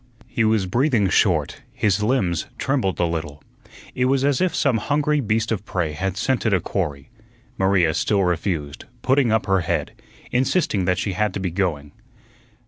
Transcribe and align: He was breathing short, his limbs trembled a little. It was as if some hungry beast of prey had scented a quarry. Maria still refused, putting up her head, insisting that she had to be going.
He 0.25 0.43
was 0.43 0.65
breathing 0.65 1.09
short, 1.09 1.61
his 1.71 2.01
limbs 2.01 2.47
trembled 2.57 2.99
a 2.99 3.05
little. 3.05 3.43
It 3.93 4.05
was 4.05 4.25
as 4.25 4.41
if 4.41 4.55
some 4.55 4.77
hungry 4.79 5.19
beast 5.19 5.51
of 5.51 5.63
prey 5.63 5.91
had 5.91 6.17
scented 6.17 6.55
a 6.55 6.59
quarry. 6.59 7.11
Maria 7.55 7.93
still 7.93 8.23
refused, 8.23 8.85
putting 9.03 9.31
up 9.31 9.45
her 9.45 9.59
head, 9.59 9.91
insisting 10.31 10.85
that 10.85 10.97
she 10.97 11.11
had 11.13 11.35
to 11.35 11.39
be 11.39 11.51
going. 11.51 11.91